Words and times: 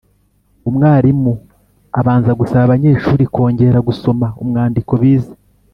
Umwarimu 0.69 1.33
abanza 1.99 2.31
gusaba 2.39 2.63
abanyeshuri 2.67 3.23
kongera 3.33 3.79
gusoma 3.87 4.25
umwandiko 4.41 4.93
bize 5.03 5.33